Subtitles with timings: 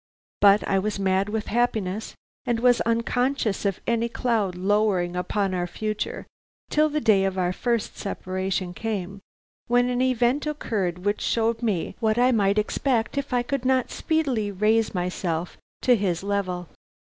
[0.39, 5.67] But I was mad with happiness, and was unconscious of any cloud lowering upon our
[5.67, 6.25] future
[6.71, 9.21] till the day of our first separation came,
[9.67, 13.91] when an event occurred which showed me what I might expect if I could not
[13.91, 16.67] speedily raise myself to his level.